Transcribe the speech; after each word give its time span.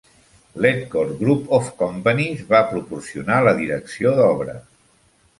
Ledcor 0.65 1.09
Group 1.17 1.51
of 1.57 1.67
Companies 1.81 2.41
va 2.53 2.61
proporcionar 2.71 3.37
la 3.49 3.53
direcció 3.61 4.15
d'obra. 4.21 4.57